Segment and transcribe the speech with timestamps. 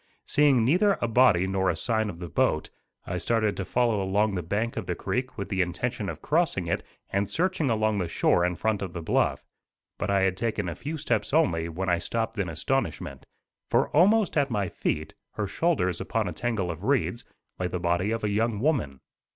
[0.25, 2.71] Seeing neither a body nor a sign of the boat,
[3.05, 6.65] I started to follow along the bank of the creek with the intention of crossing
[6.65, 6.81] it
[7.11, 9.43] and searching along the shore in front of the bluff;
[9.99, 13.27] but I had taken a few steps only when I stopped in astonishment,
[13.69, 17.23] for almost at my feet, her shoulders upon a tangle of reeds,
[17.59, 19.01] lay the body of a young woman.